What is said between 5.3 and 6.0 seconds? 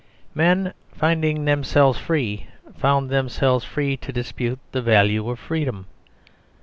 freedom.